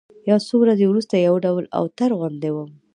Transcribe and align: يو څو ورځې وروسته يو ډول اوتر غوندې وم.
يو 0.29 0.37
څو 0.47 0.55
ورځې 0.63 0.85
وروسته 0.87 1.15
يو 1.27 1.35
ډول 1.45 1.65
اوتر 1.79 2.09
غوندې 2.19 2.49
وم. 2.53 2.71